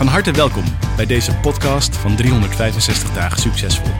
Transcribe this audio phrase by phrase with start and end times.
[0.00, 0.64] Van harte welkom
[0.96, 3.92] bij deze podcast van 365 dagen succesvol.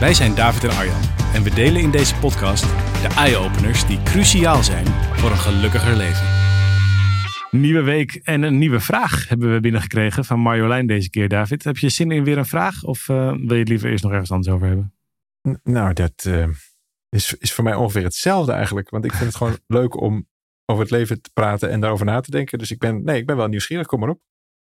[0.00, 1.00] Wij zijn David en Arjan
[1.34, 2.62] en we delen in deze podcast
[3.02, 6.26] de eye-openers die cruciaal zijn voor een gelukkiger leven.
[7.50, 11.64] Nieuwe week en een nieuwe vraag hebben we binnengekregen van Marjolein deze keer, David.
[11.64, 14.12] Heb je zin in weer een vraag of uh, wil je het liever eerst nog
[14.12, 14.94] ergens anders over hebben?
[15.48, 16.48] N nou, dat uh,
[17.08, 18.90] is, is voor mij ongeveer hetzelfde eigenlijk.
[18.90, 20.28] Want ik vind het gewoon leuk om
[20.64, 22.58] over het leven te praten en daarover na te denken.
[22.58, 23.86] Dus ik ben, nee, ik ben wel nieuwsgierig.
[23.86, 24.20] Kom maar op.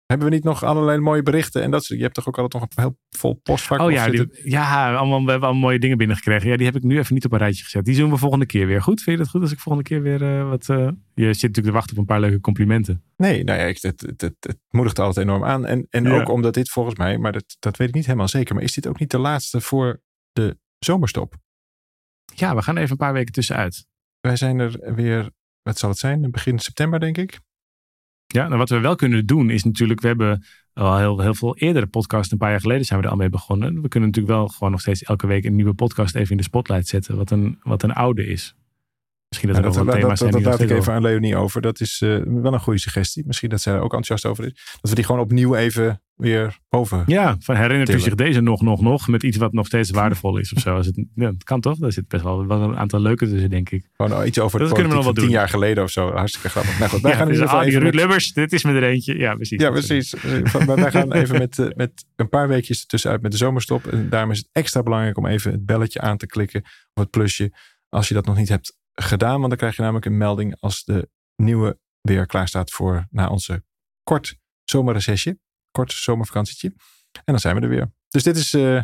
[0.05, 1.61] Hebben we niet nog allerlei mooie berichten?
[1.61, 3.79] En dat je hebt toch ook altijd nog een heel vol postvak?
[3.79, 6.49] Oh ja, die, ja allemaal, we hebben allemaal mooie dingen binnengekregen.
[6.49, 7.85] Ja, die heb ik nu even niet op een rijtje gezet.
[7.85, 8.81] Die doen we volgende keer weer.
[8.81, 9.01] Goed?
[9.01, 10.67] Vind je dat goed als ik volgende keer weer uh, wat...
[10.67, 10.77] Uh,
[11.13, 13.03] je zit natuurlijk te wachten op een paar leuke complimenten.
[13.17, 15.65] Nee, nou ja, het, het, het, het moedigt altijd enorm aan.
[15.65, 16.19] En, en ja.
[16.19, 18.55] ook omdat dit volgens mij, maar dat, dat weet ik niet helemaal zeker.
[18.55, 21.35] Maar is dit ook niet de laatste voor de zomerstop?
[22.33, 23.85] Ja, we gaan even een paar weken tussenuit.
[24.19, 26.31] Wij zijn er weer, wat zal het zijn?
[26.31, 27.39] Begin september denk ik.
[28.35, 31.57] Ja, nou wat we wel kunnen doen is natuurlijk, we hebben al heel, heel veel
[31.57, 33.81] eerdere podcasts, een paar jaar geleden zijn we er al mee begonnen.
[33.81, 36.43] We kunnen natuurlijk wel gewoon nog steeds elke week een nieuwe podcast even in de
[36.43, 38.55] spotlight zetten, wat een, wat een oude is.
[39.27, 40.31] Misschien dat er ja, nog wel thema's zijn.
[40.31, 41.61] Dat, dat laat ik even aan Leonie over.
[41.61, 43.23] Dat is uh, wel een goede suggestie.
[43.25, 44.77] Misschien dat zij er ook enthousiast over is.
[44.81, 47.03] Dat we die gewoon opnieuw even weer boven.
[47.05, 49.07] Ja, van herinnert u zich deze nog, nog, nog.
[49.07, 50.75] Met iets wat nog steeds waardevol is of zo.
[50.75, 51.77] Als het, ja, het kan toch?
[51.77, 53.89] Daar zit best wel, wel een aantal leuke tussen, denk ik.
[53.93, 55.33] Gewoon iets over dat kunnen we nog wat tien doen.
[55.33, 56.11] jaar geleden of zo.
[56.11, 56.79] Hartstikke grappig.
[56.79, 57.93] Nou goed, wij ja, gaan dus, ah, die Ruud.
[57.93, 59.17] Lubbers, dit is met er eentje.
[59.17, 59.61] Ja, precies.
[59.61, 60.13] Ja, precies.
[60.65, 63.87] wij gaan even met, met een paar weekjes ertussenuit met de zomerstop.
[63.87, 66.61] En daarom is het extra belangrijk om even het belletje aan te klikken.
[66.93, 67.51] Of het plusje.
[67.89, 69.37] Als je dat nog niet hebt gedaan.
[69.37, 73.27] Want dan krijg je namelijk een melding als de nieuwe weer klaar staat voor na
[73.27, 73.63] onze
[74.03, 75.43] kort zomerrecessie.
[75.75, 76.73] Kort zomervakantietje.
[77.11, 77.91] En dan zijn we er weer.
[78.09, 78.83] Dus dit is, uh,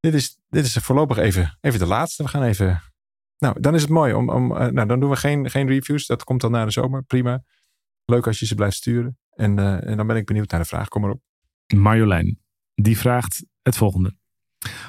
[0.00, 2.22] dit is, dit is voorlopig even, even de laatste.
[2.22, 2.82] We gaan even.
[3.38, 4.12] Nou, dan is het mooi.
[4.12, 6.06] Om, om, uh, nou, dan doen we geen, geen reviews.
[6.06, 7.02] Dat komt dan na de zomer.
[7.02, 7.44] Prima.
[8.04, 9.18] Leuk als je ze blijft sturen.
[9.30, 10.88] En, uh, en dan ben ik benieuwd naar de vraag.
[10.88, 11.22] Kom maar op.
[11.74, 12.40] Marjolein,
[12.74, 14.16] die vraagt het volgende.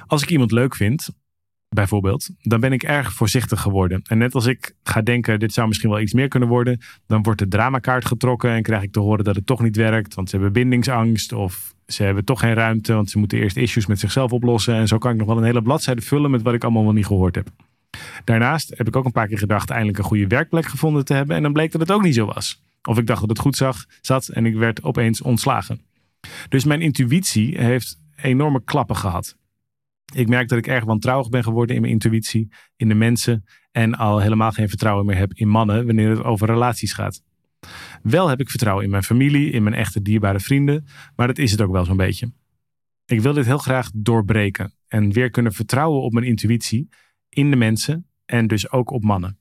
[0.06, 1.10] Als ik iemand leuk vind,
[1.70, 4.02] bijvoorbeeld, dan ben ik erg voorzichtig geworden.
[4.08, 7.24] En net als ik ga denken, dit zou misschien wel iets meer kunnen worden, dan
[7.24, 10.30] wordt de dramakaart getrokken en krijg ik te horen dat het toch niet werkt, want
[10.30, 14.00] ze hebben bindingsangst of ze hebben toch geen ruimte, want ze moeten eerst issues met
[14.00, 14.76] zichzelf oplossen.
[14.76, 16.94] En zo kan ik nog wel een hele bladzijde vullen met wat ik allemaal wel
[16.94, 17.50] niet gehoord heb.
[18.24, 21.36] Daarnaast heb ik ook een paar keer gedacht eindelijk een goede werkplek gevonden te hebben
[21.36, 22.64] en dan bleek dat het ook niet zo was.
[22.84, 25.82] Of ik dacht dat het goed zag, zat en ik werd opeens ontslagen.
[26.50, 29.38] Dus mijn intuïtie heeft enorme klappen gehad.
[30.16, 33.96] Ik merk dat ik erg wantrouwig ben geworden in mijn intuïtie, in de mensen en
[33.96, 37.22] al helemaal geen vertrouwen meer heb in mannen wanneer het over relaties gaat.
[38.02, 41.52] Wel heb ik vertrouwen in mijn familie, in mijn echte dierbare vrienden, maar dat is
[41.52, 42.32] het ook wel zo'n beetje.
[43.06, 46.90] Ik wil dit heel graag doorbreken en weer kunnen vertrouwen op mijn intuïtie,
[47.30, 49.40] in de mensen en dus ook op mannen.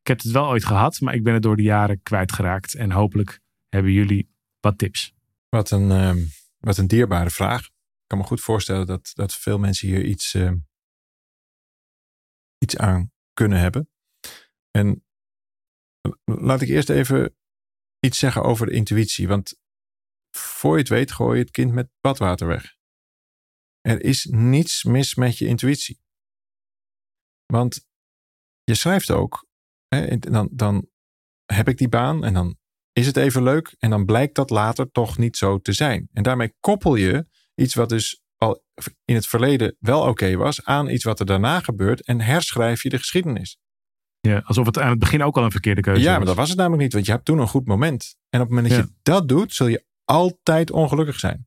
[0.00, 2.90] Ik heb het wel ooit gehad, maar ik ben het door de jaren kwijtgeraakt en
[2.90, 4.30] hopelijk hebben jullie
[4.60, 5.14] wat tips.
[5.48, 6.24] Wat een, uh,
[6.58, 7.69] wat een dierbare vraag
[8.10, 10.52] kan me goed voorstellen dat, dat veel mensen hier iets, uh,
[12.58, 13.90] iets aan kunnen hebben.
[14.70, 15.04] En
[16.24, 17.36] laat ik eerst even
[17.98, 19.28] iets zeggen over de intuïtie.
[19.28, 19.60] Want
[20.36, 22.76] voor je het weet, gooi je het kind met badwater weg.
[23.80, 26.00] Er is niets mis met je intuïtie.
[27.46, 27.88] Want
[28.64, 29.46] je schrijft ook,
[29.88, 30.88] hè, dan, dan
[31.44, 32.58] heb ik die baan en dan
[32.92, 36.08] is het even leuk en dan blijkt dat later toch niet zo te zijn.
[36.12, 37.29] En daarmee koppel je
[37.60, 38.64] iets wat dus al
[39.04, 42.88] in het verleden wel oké was, aan iets wat er daarna gebeurt en herschrijf je
[42.88, 43.58] de geschiedenis.
[44.20, 46.10] Ja, alsof het aan het begin ook al een verkeerde keuze was.
[46.10, 48.16] Ja, maar dat was het namelijk niet, want je hebt toen een goed moment.
[48.28, 51.46] En op het moment dat je dat doet, zul je altijd ongelukkig zijn.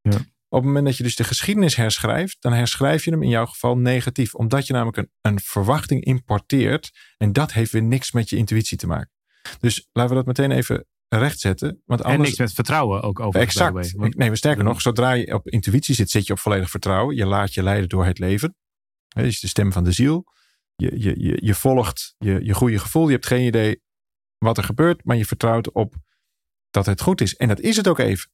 [0.00, 0.18] Ja.
[0.48, 3.46] Op het moment dat je dus de geschiedenis herschrijft, dan herschrijf je hem in jouw
[3.46, 4.34] geval negatief.
[4.34, 6.90] Omdat je namelijk een, een verwachting importeert.
[7.16, 9.10] En dat heeft weer niks met je intuïtie te maken.
[9.60, 10.86] Dus laten we dat meteen even
[11.18, 11.82] rechtzetten.
[11.84, 12.18] Want anders...
[12.18, 13.40] En niks met vertrouwen ook over.
[13.40, 13.92] Exact.
[13.92, 14.16] Want...
[14.16, 17.16] Nee, maar sterker nog, zodra je op intuïtie zit, zit je op volledig vertrouwen.
[17.16, 18.56] Je laat je leiden door het leven.
[19.08, 20.24] Dat is de stem van de ziel.
[20.76, 23.06] Je, je, je, je volgt je, je goede gevoel.
[23.06, 23.82] Je hebt geen idee
[24.38, 25.94] wat er gebeurt, maar je vertrouwt op
[26.70, 27.34] dat het goed is.
[27.34, 28.30] En dat is het ook even.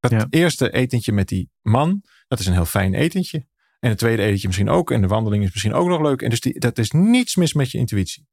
[0.00, 0.26] Dat ja.
[0.30, 3.46] eerste etentje met die man, dat is een heel fijn etentje.
[3.78, 4.90] En het tweede etentje misschien ook.
[4.90, 6.22] En de wandeling is misschien ook nog leuk.
[6.22, 8.26] En dus die, dat is niets mis met je intuïtie.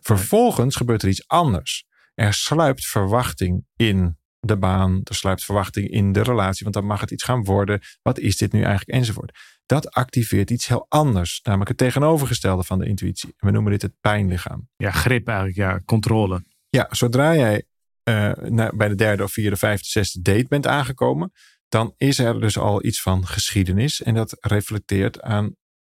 [0.00, 1.86] Vervolgens gebeurt er iets anders.
[2.14, 7.00] Er sluipt verwachting in de baan, er sluipt verwachting in de relatie, want dan mag
[7.00, 7.80] het iets gaan worden.
[8.02, 9.38] Wat is dit nu eigenlijk enzovoort.
[9.66, 13.34] Dat activeert iets heel anders, namelijk het tegenovergestelde van de intuïtie.
[13.36, 14.68] We noemen dit het pijnlichaam.
[14.76, 16.44] Ja, grip eigenlijk, ja, controle.
[16.68, 17.64] Ja, zodra jij
[18.08, 21.32] uh, bij de derde of vierde, vijfde, zesde date bent aangekomen,
[21.68, 25.56] dan is er dus al iets van geschiedenis en dat reflecteert aan,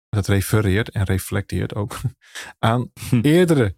[0.08, 2.00] dat refereert en reflecteert ook
[2.58, 3.18] aan hm.
[3.22, 3.76] eerdere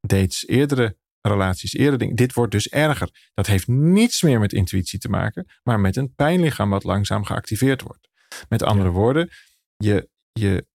[0.00, 2.16] dates, eerdere relaties, eerdere dingen.
[2.16, 3.30] Dit wordt dus erger.
[3.34, 7.82] Dat heeft niets meer met intuïtie te maken, maar met een pijnlichaam wat langzaam geactiveerd
[7.82, 8.08] wordt.
[8.48, 9.30] Met andere woorden,
[9.76, 10.66] je, je,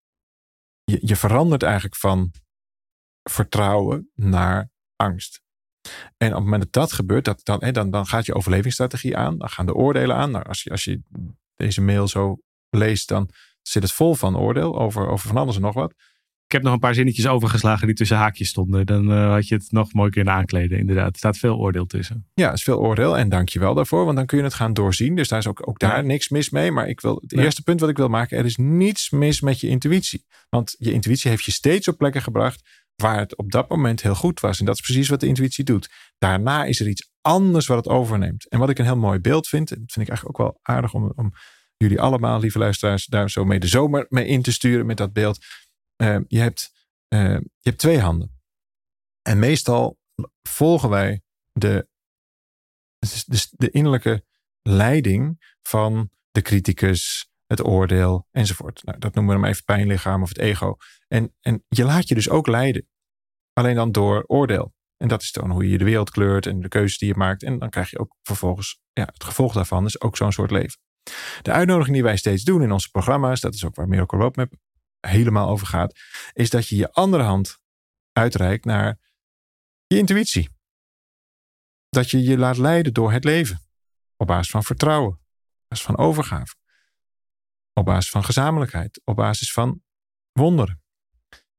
[0.84, 2.32] je, je verandert eigenlijk van
[3.30, 5.42] vertrouwen naar angst.
[6.18, 9.18] En op het moment dat dat gebeurt, dat, dan, hè, dan, dan gaat je overlevingsstrategie
[9.18, 9.38] aan.
[9.38, 10.32] Dan gaan de oordelen aan.
[10.32, 11.02] Nou, als, je, als je
[11.56, 13.30] deze mail zo leest, dan
[13.62, 15.94] zit het vol van oordeel over, over van alles en nog wat.
[16.54, 18.86] Ik heb nog een paar zinnetjes overgeslagen die tussen haakjes stonden.
[18.86, 20.78] Dan uh, had je het nog mooi kunnen aankleden.
[20.78, 22.28] Inderdaad, er staat veel oordeel tussen.
[22.34, 23.18] Ja, er is veel oordeel.
[23.18, 25.16] En dank je wel daarvoor, want dan kun je het gaan doorzien.
[25.16, 26.72] Dus daar is ook, ook daar niks mis mee.
[26.72, 29.60] Maar ik wil, het eerste punt wat ik wil maken, er is niets mis met
[29.60, 30.26] je intuïtie.
[30.50, 32.62] Want je intuïtie heeft je steeds op plekken gebracht
[32.96, 34.60] waar het op dat moment heel goed was.
[34.60, 35.90] En dat is precies wat de intuïtie doet.
[36.18, 38.50] Daarna is er iets anders wat het overneemt.
[38.50, 40.60] En wat ik een heel mooi beeld vind, en dat vind ik eigenlijk ook wel
[40.62, 41.34] aardig om, om
[41.78, 45.14] jullie allemaal, lieve luisteraars, daar zo mee de zomer mee in te sturen met dat
[45.14, 45.38] beeld.
[46.04, 46.74] Uh, je, hebt,
[47.10, 48.42] uh, je hebt twee handen.
[49.22, 50.00] En meestal
[50.42, 51.22] volgen wij
[51.52, 51.88] de,
[53.00, 54.26] de, de innerlijke
[54.62, 58.84] leiding van de criticus, het oordeel enzovoort.
[58.84, 60.76] Nou, dat noemen we hem even pijnlichaam of het ego.
[61.08, 62.88] En, en je laat je dus ook leiden.
[63.54, 64.74] Alleen dan door oordeel.
[64.98, 67.44] En dat is dan hoe je de wereld kleurt en de keuzes die je maakt.
[67.44, 70.80] En dan krijg je ook vervolgens, ja, het gevolg daarvan is ook zo'n soort leven.
[71.42, 74.54] De uitnodiging die wij steeds doen in onze programma's, dat is ook waar Miracle Roadmap
[75.08, 76.00] helemaal over gaat,
[76.34, 77.60] is dat je je andere hand
[78.12, 79.00] uitreikt naar
[79.88, 80.50] je intuïtie.
[81.90, 83.62] Dat je je laat leiden door het leven.
[84.18, 86.56] Op basis van vertrouwen, op basis van overgave.
[87.74, 89.84] Op basis van gezamenlijkheid, op basis van
[90.32, 90.82] wonderen.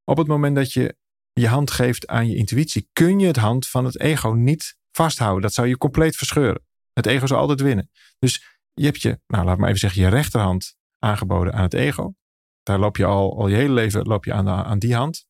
[0.04, 0.96] Op het moment dat je
[1.32, 5.42] je hand geeft aan je intuïtie, kun je het hand van het ego niet vasthouden.
[5.42, 6.66] Dat zou je compleet verscheuren.
[6.92, 7.90] Het ego zal altijd winnen.
[8.18, 12.14] Dus je hebt je, nou laat maar even zeggen, je rechterhand aangeboden aan het ego.
[12.64, 15.26] Daar loop je al, al je hele leven loop je aan, aan die hand.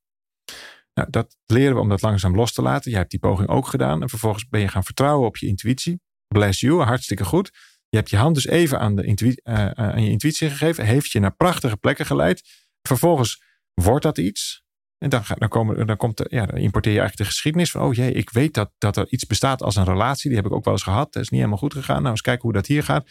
[0.95, 2.91] Nou, dat leren we om dat langzaam los te laten.
[2.91, 4.03] Je hebt die poging ook gedaan.
[4.03, 6.01] En vervolgens ben je gaan vertrouwen op je intuïtie.
[6.27, 7.51] Bless you, hartstikke goed.
[7.89, 10.85] Je hebt je hand dus even aan, de intuïtie, uh, aan je intuïtie gegeven.
[10.85, 12.43] Heeft je naar prachtige plekken geleid.
[12.83, 13.43] Vervolgens
[13.75, 14.63] wordt dat iets.
[14.99, 17.95] En dan, dan, komen, dan, komt, ja, dan importeer je eigenlijk de geschiedenis van, oh
[17.95, 20.29] jee, ik weet dat, dat er iets bestaat als een relatie.
[20.29, 21.13] Die heb ik ook wel eens gehad.
[21.13, 21.99] Dat is niet helemaal goed gegaan.
[21.99, 23.11] Nou, eens kijken hoe dat hier gaat.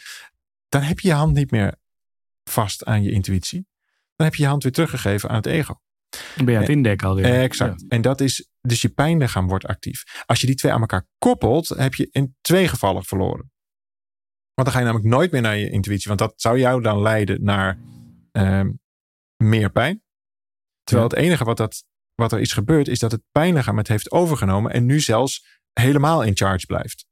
[0.70, 1.76] Dan heb je je hand niet meer
[2.50, 3.68] vast aan je intuïtie.
[4.16, 5.80] Dan heb je je hand weer teruggegeven aan het ego.
[6.36, 7.42] Dan ben je aan het indekken alweer.
[7.42, 7.86] Exact.
[7.88, 10.24] En dat is, dus je pijnlichaam wordt actief.
[10.26, 13.52] Als je die twee aan elkaar koppelt, heb je in twee gevallen verloren.
[14.54, 16.08] Want dan ga je namelijk nooit meer naar je intuïtie.
[16.08, 17.80] Want dat zou jou dan leiden naar
[18.32, 18.62] uh,
[19.38, 20.04] meer pijn.
[20.84, 24.12] Terwijl het enige wat, dat, wat er is gebeurd, is dat het pijnlichaam het heeft
[24.12, 27.06] overgenomen en nu zelfs helemaal in charge blijft.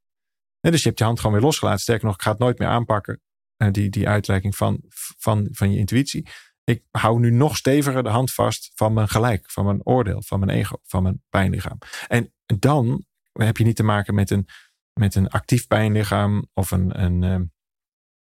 [0.59, 1.79] dus je hebt je hand gewoon weer losgelaten.
[1.79, 3.21] Sterker nog, ik ga het nooit meer aanpakken.
[3.57, 4.79] Uh, die, die uitreiking van,
[5.17, 6.27] van, van je intuïtie.
[6.63, 10.39] Ik hou nu nog steviger de hand vast van mijn gelijk, van mijn oordeel, van
[10.39, 11.77] mijn ego, van mijn pijnlichaam.
[12.07, 14.47] En dan heb je niet te maken met een,
[14.93, 17.43] met een actief pijnlichaam of een, een, ehm,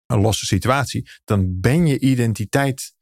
[0.06, 1.10] een losse situatie.
[1.24, 2.94] Dan ben je identiteit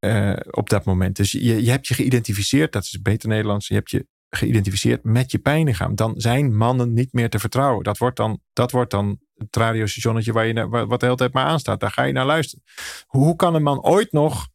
[0.00, 1.16] uh, op dat moment.
[1.16, 5.30] Dus je, je hebt je geïdentificeerd, dat is beter Nederlands, je hebt je geïdentificeerd met
[5.30, 5.94] je pijnlichaam.
[5.94, 7.84] Dan zijn mannen niet meer te vertrouwen.
[7.84, 11.44] Dat wordt dan, dat wordt dan het radiostationnetje waar je, wat de hele tijd maar
[11.44, 11.80] aanstaat.
[11.80, 12.64] Daar ga je naar luisteren.
[13.06, 14.48] Hoe kan een man ooit nog...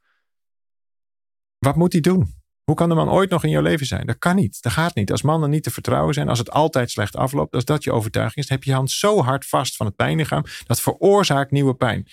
[1.58, 2.40] Wat moet hij doen?
[2.64, 4.06] Hoe kan een man ooit nog in jouw leven zijn?
[4.06, 4.62] Dat kan niet.
[4.62, 5.12] Dat gaat niet.
[5.12, 8.46] Als mannen niet te vertrouwen zijn, als het altijd slecht afloopt, als dat je overtuiging
[8.46, 12.08] is, heb je hand zo hard vast van het pijnlichaam, dat veroorzaakt nieuwe pijn.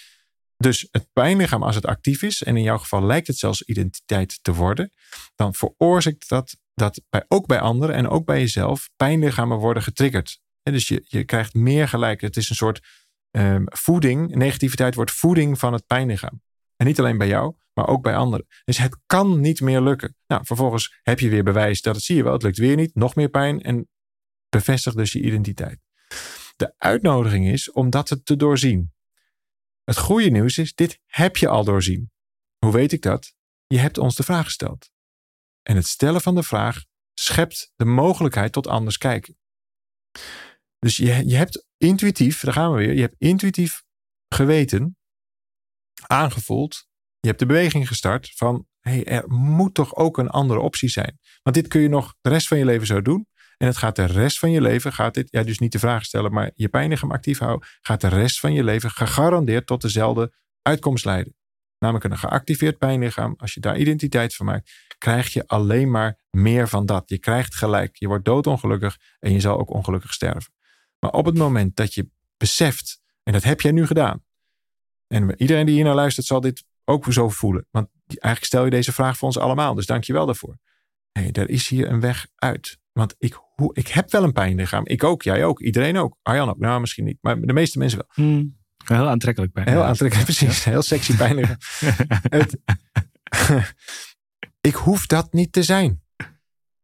[0.56, 4.38] Dus het pijnlichaam, als het actief is, en in jouw geval lijkt het zelfs identiteit
[4.42, 4.92] te worden,
[5.34, 10.40] dan veroorzaakt dat dat bij, ook bij anderen en ook bij jezelf pijnlichamen worden getriggerd.
[10.62, 12.20] Dus je, je krijgt meer gelijk.
[12.20, 12.86] Het is een soort
[13.30, 14.34] um, voeding.
[14.34, 16.42] Negativiteit wordt voeding van het pijnlichaam.
[16.76, 18.46] En niet alleen bij jou, maar ook bij anderen.
[18.64, 20.16] Dus het kan niet meer lukken.
[20.26, 22.94] Nou, vervolgens heb je weer bewijs dat het zie je wel, het lukt weer niet.
[22.94, 23.88] Nog meer pijn en
[24.48, 25.80] bevestig dus je identiteit.
[26.56, 28.92] De uitnodiging is om dat te doorzien.
[29.84, 32.10] Het goede nieuws is, dit heb je al doorzien.
[32.58, 33.34] Hoe weet ik dat?
[33.66, 34.90] Je hebt ons de vraag gesteld.
[35.68, 36.84] En het stellen van de vraag
[37.14, 39.38] schept de mogelijkheid tot anders kijken.
[40.78, 43.82] Dus je, je hebt intuïtief, daar gaan we weer, je hebt intuïtief
[44.28, 44.96] geweten,
[46.06, 46.86] aangevoeld,
[47.20, 51.18] je hebt de beweging gestart van, hey, er moet toch ook een andere optie zijn.
[51.42, 53.26] Want dit kun je nog de rest van je leven zo doen.
[53.56, 56.04] En het gaat de rest van je leven, gaat dit, ja, dus niet de vraag
[56.04, 60.32] stellen, maar je pijnlichaam actief houden, gaat de rest van je leven gegarandeerd tot dezelfde
[60.62, 61.36] uitkomst leiden.
[61.78, 63.34] Namelijk een geactiveerd pijnlichaam.
[63.36, 67.02] Als je daar identiteit van maakt, krijg je alleen maar meer van dat.
[67.06, 67.96] Je krijgt gelijk.
[67.96, 70.52] Je wordt doodongelukkig en je zal ook ongelukkig sterven.
[70.98, 74.24] Maar op het moment dat je beseft, en dat heb jij nu gedaan.
[75.06, 77.66] En iedereen die hier naar luistert zal dit ook zo voelen.
[77.70, 79.74] Want eigenlijk stel je deze vraag voor ons allemaal.
[79.74, 80.58] Dus dank je wel daarvoor.
[81.12, 82.78] Nee, er is hier een weg uit.
[82.92, 84.86] Want ik, hoe, ik heb wel een pijnlichaam.
[84.86, 86.16] Ik ook, jij ook, iedereen ook.
[86.22, 86.58] Arjan ook.
[86.58, 87.18] Nou, misschien niet.
[87.20, 88.26] Maar de meeste mensen wel.
[88.26, 88.56] Hmm.
[88.84, 89.68] Heel aantrekkelijk pijn.
[89.68, 90.64] Heel aantrekkelijk, precies.
[90.64, 91.56] Heel sexy pijnlichaam.
[92.38, 92.58] Het,
[94.60, 96.02] ik hoef dat niet te zijn.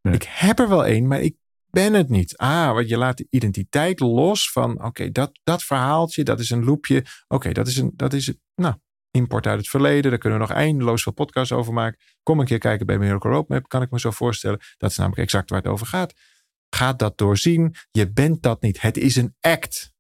[0.02, 0.14] Nee.
[0.14, 1.37] Ik heb er wel één, maar ik
[1.71, 2.37] ben het niet.
[2.37, 6.64] Ah, want je laat de identiteit los van, oké, dat, dat verhaaltje, dat is een
[6.64, 7.04] loopje.
[7.28, 8.75] Oké, dat is een, dat is, nou,
[9.11, 10.11] import uit het verleden.
[10.11, 12.00] Daar kunnen we nog eindeloos veel podcasts over maken.
[12.23, 14.61] Kom een keer kijken bij Miracle Roadmap, kan ik me zo voorstellen.
[14.76, 16.14] Dat is namelijk exact waar het over gaat.
[16.75, 17.75] Ga dat doorzien.
[17.90, 18.81] Je bent dat niet.
[18.81, 19.93] Het is een act.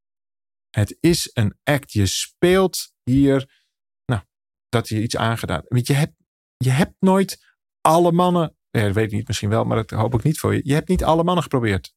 [0.70, 1.92] Het is een act.
[1.92, 3.62] Je speelt hier,
[4.06, 4.22] nou,
[4.68, 5.62] dat je iets aangedaan.
[5.68, 6.14] Want je hebt,
[6.56, 7.53] je hebt nooit
[7.86, 10.54] alle mannen, ja, dat weet ik niet, misschien wel, maar dat hoop ik niet voor
[10.54, 10.60] je.
[10.64, 11.94] Je hebt niet alle mannen geprobeerd.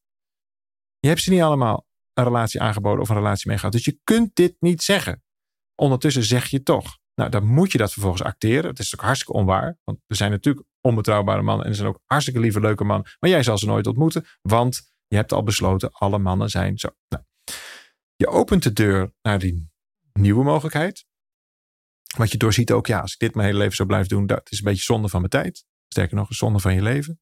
[0.98, 3.72] Je hebt ze niet allemaal een relatie aangeboden of een relatie mee gehad.
[3.72, 5.22] Dus je kunt dit niet zeggen.
[5.74, 6.98] Ondertussen zeg je toch.
[7.14, 8.70] Nou, dan moet je dat vervolgens acteren.
[8.70, 9.78] Het is ook hartstikke onwaar.
[9.84, 11.64] Want er zijn natuurlijk onbetrouwbare mannen.
[11.64, 13.10] En er zijn ook hartstikke lieve, leuke mannen.
[13.18, 14.26] Maar jij zal ze nooit ontmoeten.
[14.42, 16.88] Want je hebt al besloten, alle mannen zijn zo.
[17.08, 17.24] Nou,
[18.16, 19.70] je opent de deur naar die
[20.12, 21.06] nieuwe mogelijkheid.
[22.16, 24.50] Want je doorziet ook, ja, als ik dit mijn hele leven zo blijf doen, dat
[24.50, 25.64] is een beetje zonde van mijn tijd.
[25.88, 27.20] Sterker nog, een zonde van je leven.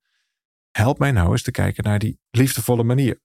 [0.71, 3.21] Help mij nou eens te kijken naar die liefdevolle manier.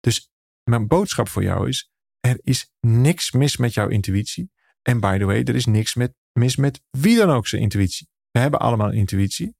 [0.00, 0.30] Dus
[0.62, 4.50] mijn boodschap voor jou is, er is niks mis met jouw intuïtie.
[4.82, 8.08] En by the way, er is niks met, mis met wie dan ook zijn intuïtie.
[8.30, 9.56] We hebben allemaal intuïtie.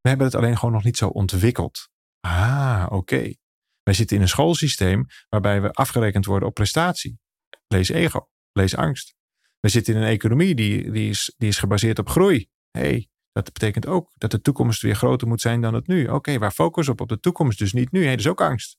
[0.00, 1.88] We hebben het alleen gewoon nog niet zo ontwikkeld.
[2.20, 3.34] Ah, oké.
[3.82, 7.18] Wij zitten in een schoolsysteem waarbij we afgerekend worden op prestatie.
[7.66, 9.14] Lees ego, lees angst.
[9.60, 12.48] We zitten in een economie die, die, is, die is gebaseerd op groei.
[12.70, 16.08] hey, dat betekent ook dat de toekomst weer groter moet zijn dan het nu.
[16.08, 17.00] Oké, waar focus op?
[17.00, 18.00] Op de toekomst, dus niet nu.
[18.00, 18.78] Hey, dat is ook angst.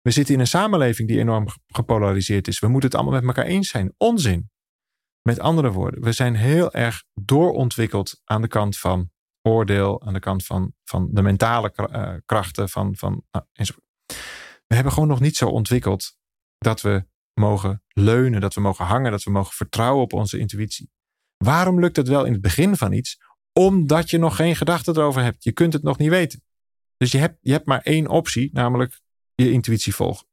[0.00, 2.58] We zitten in een samenleving die enorm gepolariseerd is.
[2.58, 3.94] We moeten het allemaal met elkaar eens zijn.
[3.96, 4.50] Onzin.
[5.22, 9.10] Met andere woorden, we zijn heel erg doorontwikkeld aan de kant van
[9.42, 13.86] oordeel, aan de kant van, van de mentale uh, krachten, van, van, nou, enzovoort.
[14.66, 16.16] We hebben gewoon nog niet zo ontwikkeld
[16.58, 17.04] dat we
[17.34, 20.90] mogen leunen, dat we mogen hangen, dat we mogen vertrouwen op onze intuïtie.
[21.36, 23.18] Waarom lukt het wel in het begin van iets?
[23.52, 25.44] Omdat je nog geen gedachten erover hebt.
[25.44, 26.42] Je kunt het nog niet weten.
[26.96, 29.00] Dus je hebt, je hebt maar één optie, namelijk
[29.34, 30.26] je intuïtie volgen.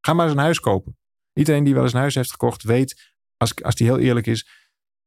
[0.00, 0.96] Ga maar eens een huis kopen.
[1.32, 4.48] Iedereen die wel eens een huis heeft gekocht, weet, als, als die heel eerlijk is,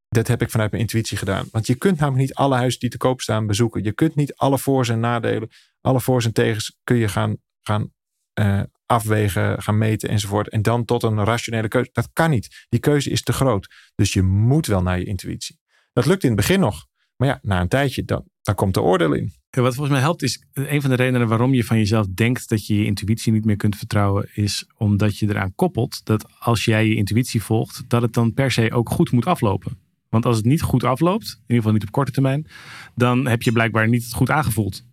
[0.09, 1.47] dat heb ik vanuit mijn intuïtie gedaan.
[1.51, 3.83] Want je kunt namelijk niet alle huizen die te koop staan bezoeken.
[3.83, 5.49] Je kunt niet alle voor's en nadelen,
[5.81, 7.93] alle voor's en tegens kun je gaan, gaan
[8.39, 10.49] uh, afwegen, gaan meten enzovoort.
[10.49, 11.89] En dan tot een rationele keuze.
[11.93, 12.65] Dat kan niet.
[12.69, 13.73] Die keuze is te groot.
[13.95, 15.59] Dus je moet wel naar je intuïtie.
[15.93, 16.85] Dat lukt in het begin nog.
[17.17, 19.31] Maar ja, na een tijdje, dan, dan komt de oordeel in.
[19.49, 22.67] Wat volgens mij helpt is, een van de redenen waarom je van jezelf denkt dat
[22.67, 26.87] je je intuïtie niet meer kunt vertrouwen, is omdat je eraan koppelt dat als jij
[26.87, 29.77] je intuïtie volgt, dat het dan per se ook goed moet aflopen.
[30.09, 32.47] Want als het niet goed afloopt, in ieder geval niet op korte termijn,
[32.95, 34.85] dan heb je blijkbaar niet het goed aangevoeld.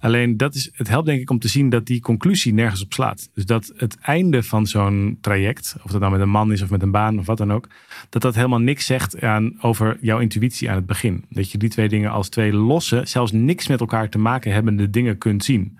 [0.00, 2.92] Alleen dat is, het helpt denk ik om te zien dat die conclusie nergens op
[2.92, 3.30] slaat.
[3.34, 6.70] Dus dat het einde van zo'n traject, of dat nou met een man is of
[6.70, 7.68] met een baan of wat dan ook,
[8.08, 11.24] dat dat helemaal niks zegt aan, over jouw intuïtie aan het begin.
[11.28, 14.90] Dat je die twee dingen als twee losse, zelfs niks met elkaar te maken hebbende
[14.90, 15.78] dingen kunt zien.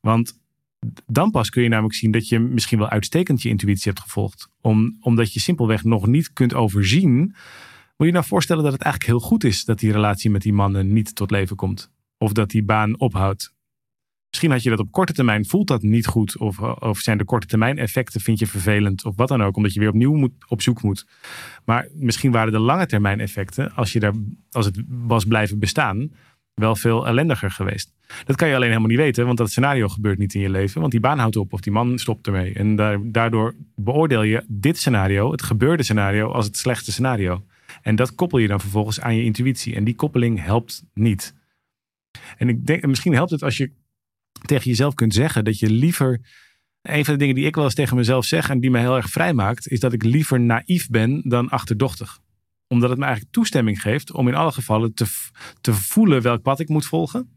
[0.00, 0.40] Want
[1.06, 4.48] dan pas kun je namelijk zien dat je misschien wel uitstekend je intuïtie hebt gevolgd.
[4.60, 7.34] Om, omdat je simpelweg nog niet kunt overzien.
[7.96, 10.52] Moet je nou voorstellen dat het eigenlijk heel goed is dat die relatie met die
[10.52, 11.90] mannen niet tot leven komt
[12.22, 13.54] of dat die baan ophoudt.
[14.28, 16.38] Misschien had je dat op korte termijn, voelt dat niet goed.
[16.38, 19.04] Of, of zijn de korte termijn effecten, vind je vervelend.
[19.04, 21.06] Of wat dan ook, omdat je weer opnieuw moet, op zoek moet.
[21.64, 24.12] Maar misschien waren de lange termijn effecten, als, je daar,
[24.50, 26.12] als het was blijven bestaan,
[26.54, 27.92] wel veel ellendiger geweest.
[28.24, 30.80] Dat kan je alleen helemaal niet weten, want dat scenario gebeurt niet in je leven.
[30.80, 32.54] Want die baan houdt op of die man stopt ermee.
[32.54, 32.76] En
[33.12, 37.42] daardoor beoordeel je dit scenario, het gebeurde scenario, als het slechtste scenario.
[37.82, 39.74] En dat koppel je dan vervolgens aan je intuïtie.
[39.74, 41.34] En die koppeling helpt niet.
[42.36, 43.72] En ik denk, misschien helpt het als je
[44.46, 46.20] tegen jezelf kunt zeggen dat je liever.
[46.82, 48.96] Een van de dingen die ik wel eens tegen mezelf zeg en die me heel
[48.96, 52.18] erg vrij maakt, is dat ik liever naïef ben dan achterdochtig.
[52.66, 55.06] Omdat het me eigenlijk toestemming geeft om in alle gevallen te,
[55.60, 57.36] te voelen welk pad ik moet volgen.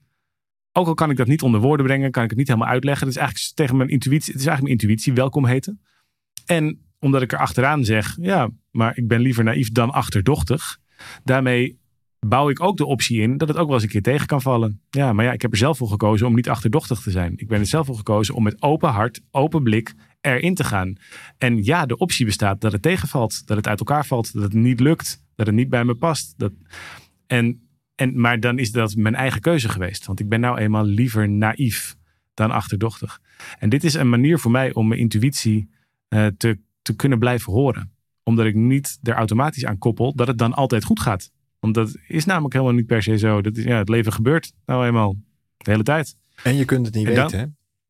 [0.72, 3.08] Ook al kan ik dat niet onder woorden brengen, kan ik het niet helemaal uitleggen.
[3.08, 5.82] Het is eigenlijk tegen mijn intuïtie, het is eigenlijk mijn intuïtie welkom heten.
[6.46, 10.77] En omdat ik er achteraan zeg, ja, maar ik ben liever naïef dan achterdochtig.
[11.24, 11.79] Daarmee
[12.27, 14.41] bouw ik ook de optie in dat het ook wel eens een keer tegen kan
[14.41, 14.82] vallen.
[14.89, 17.34] Ja, maar ja, ik heb er zelf voor gekozen om niet achterdochtig te zijn.
[17.36, 20.96] Ik ben er zelf voor gekozen om met open hart, open blik erin te gaan.
[21.38, 24.53] En ja, de optie bestaat dat het tegenvalt, dat het uit elkaar valt, dat het
[24.53, 26.34] niet lukt, dat het niet bij me past.
[26.38, 26.51] Dat...
[27.27, 30.05] En, en, maar dan is dat mijn eigen keuze geweest.
[30.05, 31.96] Want ik ben nou eenmaal liever naïef
[32.34, 33.22] dan achterdochtig.
[33.60, 35.70] En dit is een manier voor mij om mijn intuïtie
[36.10, 37.91] uh, te, te kunnen blijven horen.
[38.24, 41.32] Omdat ik niet er automatisch aan koppel dat het dan altijd goed gaat.
[41.74, 43.42] Want dat is namelijk helemaal niet per se zo.
[43.42, 45.16] Dat is, ja, het leven gebeurt nou eenmaal
[45.58, 46.16] de hele tijd.
[46.44, 47.46] En je kunt het niet weten, hè?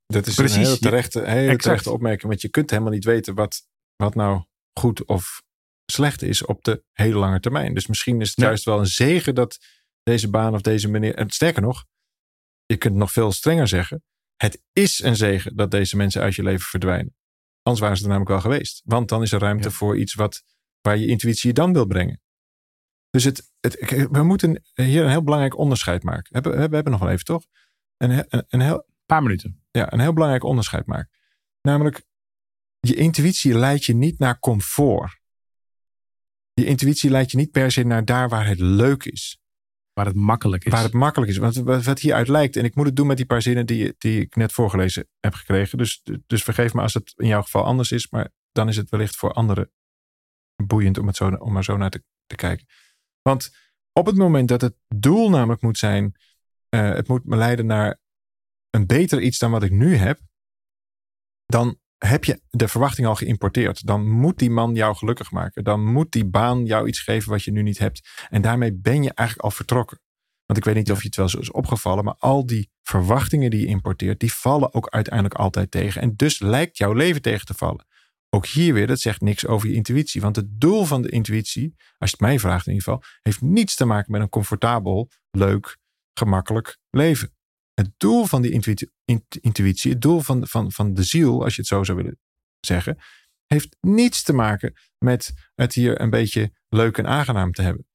[0.07, 2.29] Dat is Precies, een hele terechte, hele terechte opmerking.
[2.29, 5.43] Want je kunt helemaal niet weten wat, wat nou goed of
[5.85, 7.73] slecht is op de hele lange termijn.
[7.73, 9.57] Dus misschien is het juist wel een zegen dat
[10.03, 11.15] deze baan of deze meneer.
[11.15, 11.85] En sterker nog,
[12.65, 14.03] je kunt nog veel strenger zeggen.
[14.35, 17.15] Het is een zegen dat deze mensen uit je leven verdwijnen.
[17.61, 18.81] Anders waren ze er namelijk wel geweest.
[18.85, 20.43] Want dan is er ruimte voor iets wat,
[20.81, 22.19] waar je intuïtie je dan wil brengen.
[23.15, 26.23] Dus het, het, we moeten hier een heel belangrijk onderscheid maken.
[26.23, 27.45] We hebben, we hebben nog wel even, toch?
[27.97, 29.63] Een, een, een heel, paar minuten.
[29.71, 31.09] Ja, een heel belangrijk onderscheid maken.
[31.61, 32.03] Namelijk,
[32.79, 35.19] je intuïtie leidt je niet naar comfort.
[36.53, 39.39] Je intuïtie leidt je niet per se naar daar waar het leuk is.
[39.93, 40.71] Waar het makkelijk is.
[40.71, 41.37] Waar het makkelijk is.
[41.37, 44.21] Want wat hieruit lijkt, en ik moet het doen met die paar zinnen die, die
[44.21, 45.77] ik net voorgelezen heb gekregen.
[45.77, 48.89] Dus, dus vergeef me als het in jouw geval anders is, maar dan is het
[48.89, 49.71] wellicht voor anderen
[50.55, 52.65] boeiend om, het zo, om er zo naar te, te kijken.
[53.29, 53.55] Want
[53.91, 56.15] op het moment dat het doel namelijk moet zijn,
[56.69, 57.99] uh, het moet me leiden naar
[58.69, 60.19] een beter iets dan wat ik nu heb,
[61.45, 63.85] dan heb je de verwachting al geïmporteerd.
[63.85, 65.63] Dan moet die man jou gelukkig maken.
[65.63, 68.25] Dan moet die baan jou iets geven wat je nu niet hebt.
[68.29, 69.99] En daarmee ben je eigenlijk al vertrokken.
[70.45, 73.49] Want ik weet niet of je het wel zo is opgevallen, maar al die verwachtingen
[73.49, 76.01] die je importeert, die vallen ook uiteindelijk altijd tegen.
[76.01, 77.85] En dus lijkt jouw leven tegen te vallen.
[78.35, 80.21] Ook hier weer, dat zegt niks over je intuïtie.
[80.21, 83.41] Want het doel van de intuïtie, als je het mij vraagt in ieder geval, heeft
[83.41, 85.77] niets te maken met een comfortabel, leuk,
[86.13, 87.35] gemakkelijk leven.
[87.73, 88.51] Het doel van die
[89.41, 92.19] intuïtie, het doel van, van, van de ziel, als je het zo zou willen
[92.59, 92.97] zeggen,
[93.45, 97.87] heeft niets te maken met het hier een beetje leuk en aangenaam te hebben.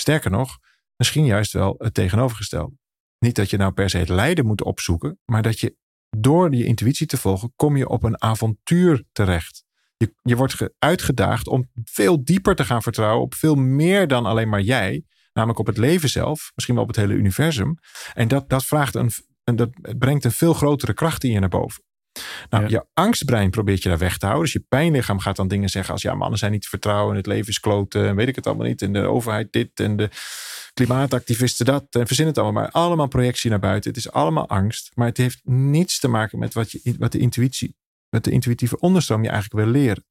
[0.00, 0.58] Sterker nog,
[0.96, 2.76] misschien juist wel het tegenovergestelde.
[3.18, 5.76] Niet dat je nou per se het lijden moet opzoeken, maar dat je
[6.16, 9.66] door je intuïtie te volgen, kom je op een avontuur terecht.
[9.98, 14.48] Je, je wordt uitgedaagd om veel dieper te gaan vertrouwen op veel meer dan alleen
[14.48, 15.04] maar jij.
[15.32, 17.78] Namelijk op het leven zelf, misschien wel op het hele universum.
[18.14, 19.10] En dat, dat vraagt een,
[19.44, 21.82] en dat brengt een veel grotere kracht in je naar boven.
[22.50, 24.44] Nou, je angstbrein probeert je daar weg te houden.
[24.44, 27.26] Dus je pijnlichaam gaat dan dingen zeggen als ja, mannen zijn niet te vertrouwen, het
[27.26, 28.82] leven is kloten, en weet ik het allemaal niet.
[28.82, 30.10] En de overheid dit en de
[30.74, 31.86] klimaatactivisten dat.
[31.90, 32.62] En verzin het allemaal.
[32.62, 33.90] Maar allemaal projectie naar buiten.
[33.90, 34.90] Het is allemaal angst.
[34.94, 37.76] Maar het heeft niets te maken met wat, je, wat de intuïtie,
[38.10, 40.04] met de intuïtieve onderstroom je eigenlijk wil leren.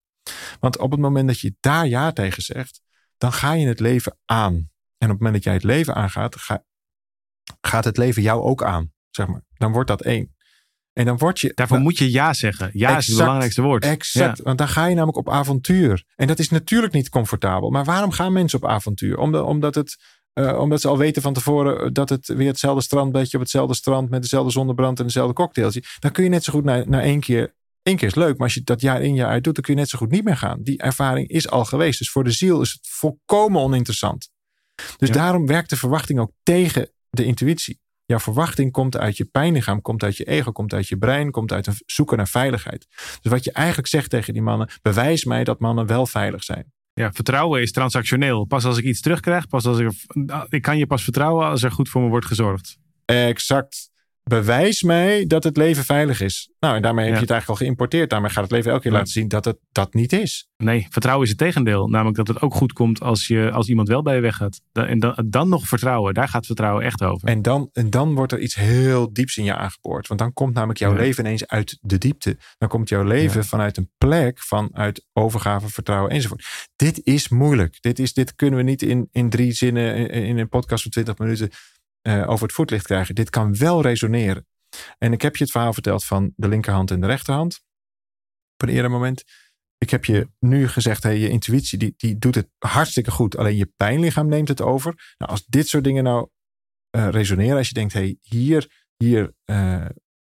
[0.59, 2.81] Want op het moment dat je daar ja tegen zegt,
[3.17, 4.53] dan ga je het leven aan.
[4.97, 6.35] En op het moment dat jij het leven aangaat,
[7.61, 8.91] gaat het leven jou ook aan.
[9.09, 9.41] Zeg maar.
[9.53, 10.35] Dan wordt dat één.
[10.93, 11.51] En dan word je.
[11.53, 12.69] Daarvoor moet je ja zeggen.
[12.73, 13.85] Ja is het belangrijkste woord.
[13.85, 14.41] Exact.
[14.41, 16.03] Want dan ga je namelijk op avontuur.
[16.15, 17.69] En dat is natuurlijk niet comfortabel.
[17.69, 19.17] Maar waarom gaan mensen op avontuur?
[19.17, 19.97] Omdat, omdat, het,
[20.33, 24.09] uh, omdat ze al weten van tevoren dat het weer hetzelfde strandbedje op hetzelfde strand
[24.09, 25.83] met dezelfde zonnebrand en dezelfde cocktailtje.
[25.99, 27.55] Dan kun je net zo goed naar, naar één keer.
[27.87, 29.73] Eén keer is leuk, maar als je dat jaar in jaar uit doet, dan kun
[29.73, 30.63] je net zo goed niet meer gaan.
[30.63, 31.99] Die ervaring is al geweest.
[31.99, 34.29] Dus voor de ziel is het volkomen oninteressant.
[34.97, 37.79] Dus daarom werkt de verwachting ook tegen de intuïtie.
[38.05, 41.51] Jouw verwachting komt uit je pijnlichaam, komt uit je ego, komt uit je brein, komt
[41.51, 42.87] uit een zoeken naar veiligheid.
[43.21, 46.71] Dus wat je eigenlijk zegt tegen die mannen, bewijs mij dat mannen wel veilig zijn.
[46.93, 48.45] Ja, vertrouwen is transactioneel.
[48.45, 49.91] Pas als ik iets terugkrijg, pas als ik,
[50.49, 52.77] ik kan je pas vertrouwen als er goed voor me wordt gezorgd.
[53.05, 53.89] Exact
[54.27, 56.49] bewijs mij dat het leven veilig is.
[56.59, 58.09] Nou, en daarmee heb je het eigenlijk al geïmporteerd.
[58.09, 60.47] Daarmee gaat het leven elke keer laten zien dat het dat niet is.
[60.57, 61.87] Nee, vertrouwen is het tegendeel.
[61.87, 64.61] Namelijk dat het ook goed komt als, je, als iemand wel bij je weggaat.
[64.71, 66.13] En dan, dan nog vertrouwen.
[66.13, 67.27] Daar gaat vertrouwen echt over.
[67.27, 70.07] En dan, en dan wordt er iets heel dieps in je aangeboord.
[70.07, 72.37] Want dan komt namelijk jouw leven ineens uit de diepte.
[72.57, 76.45] Dan komt jouw leven vanuit een plek vanuit overgave, vertrouwen enzovoort.
[76.75, 77.77] Dit is moeilijk.
[77.81, 80.91] Dit, is, dit kunnen we niet in, in drie zinnen in, in een podcast van
[80.91, 81.49] 20 minuten
[82.01, 83.15] uh, over het voetlicht krijgen.
[83.15, 84.47] Dit kan wel resoneren.
[84.97, 87.59] En ik heb je het verhaal verteld van de linkerhand en de rechterhand.
[88.53, 89.23] Op een eerder moment.
[89.77, 93.37] Ik heb je nu gezegd, hey, je intuïtie die, die doet het hartstikke goed.
[93.37, 95.13] Alleen je pijnlichaam neemt het over.
[95.17, 96.29] Nou, als dit soort dingen nou
[96.97, 97.57] uh, resoneren.
[97.57, 99.85] Als je denkt, hey, hier, hier uh,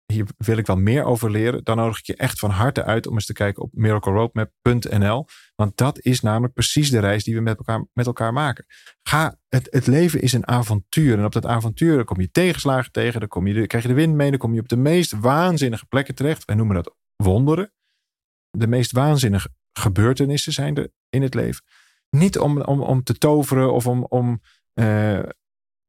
[0.06, 3.08] hier wil ik wel meer over leren, dan nodig ik je echt van harte uit
[3.08, 5.26] om eens te kijken op miracleroadmap.nl.
[5.56, 8.66] Want dat is namelijk precies de reis die we met elkaar, met elkaar maken.
[9.04, 11.18] Ga, het, het leven is een avontuur.
[11.18, 14.16] En op dat avontuur kom je tegenslagen tegen, dan, kom je, krijg je de wind
[14.16, 16.46] mee, dan kom je op de meest waanzinnige plekken terecht.
[16.46, 17.74] Wij noemen dat wonderen.
[18.50, 21.64] De meest waanzinnige gebeurtenissen zijn er in het leven.
[22.10, 24.42] Niet om, om, om te toveren of om, om
[24.74, 25.20] uh,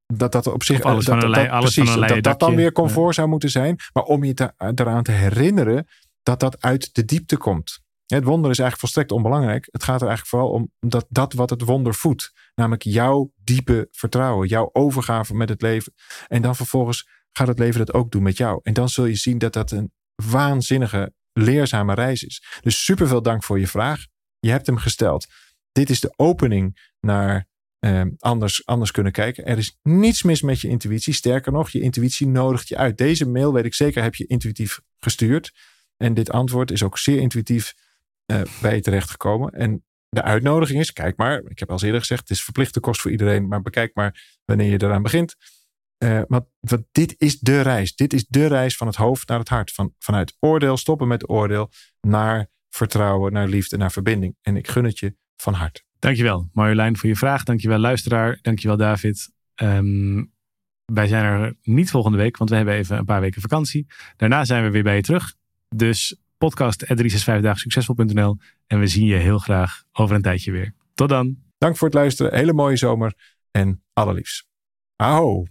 [0.07, 2.01] dat dat op zich Of alles dat, van een dat, lei- alles precies, van een
[2.01, 3.77] dat, leien dat dan weer comfort zou moeten zijn.
[3.93, 5.87] Maar om je te, eraan te herinneren
[6.23, 7.85] dat dat uit de diepte komt.
[8.07, 9.69] Het wonder is eigenlijk volstrekt onbelangrijk.
[9.71, 12.33] Het gaat er eigenlijk vooral om dat, dat wat het wonder voedt.
[12.55, 15.95] Namelijk jouw diepe vertrouwen, jouw overgave met het leven.
[16.27, 18.61] En dan vervolgens gaat het leven dat ook doen met jou.
[18.63, 22.45] En dan zul je zien dat dat een waanzinnige, leerzame reis is.
[22.61, 24.07] Dus superveel dank voor je vraag.
[24.39, 25.27] Je hebt hem gesteld.
[25.73, 27.47] Dit is de opening naar
[27.79, 29.45] eh, anders, anders kunnen kijken.
[29.45, 31.15] Er is niets mis met je intuïtie.
[31.15, 32.99] Sterker nog, je intuïtie nodigt je uit.
[32.99, 35.53] Deze mail, weet ik zeker, heb je intuïtief gestuurd.
[35.97, 37.75] En dit antwoord is ook zeer intuïtief
[38.27, 39.53] eh, bij je terechtgekomen.
[39.53, 43.01] En de uitnodiging is, kijk maar, ik heb al eerder gezegd, het is verplichte kost
[43.01, 45.37] voor iedereen, maar bekijk maar wanneer je eraan begint.
[45.99, 47.95] Eh, want, want dit is de reis.
[47.95, 49.73] Dit is de reis van het hoofd naar het hart.
[49.73, 54.37] Van, vanuit oordeel, stoppen met oordeel, naar vertrouwen, naar liefde, naar verbinding.
[54.43, 55.86] En ik gun het je van harte.
[55.99, 57.43] Dankjewel Marjolein voor je vraag.
[57.43, 58.39] Dankjewel luisteraar.
[58.43, 59.33] Dankjewel David.
[59.55, 60.25] Ehm,
[60.85, 63.87] wij zijn er niet volgende week, want we hebben even een paar weken vakantie.
[64.17, 65.35] Daarna zijn we weer bij je terug.
[65.69, 70.75] Dus podcast 365 succesvol.nl en we zien je heel graag over een tijdje weer.
[70.95, 71.37] Tot dan.
[71.59, 72.35] Dank voor het luisteren.
[72.35, 73.15] Hele mooie zomer
[73.51, 74.47] en allerliefst.
[74.97, 75.45] Aho!